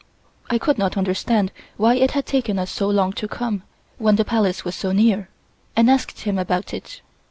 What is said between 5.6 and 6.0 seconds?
and